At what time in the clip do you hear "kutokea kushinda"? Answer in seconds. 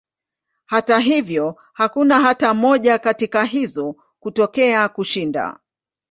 4.19-5.59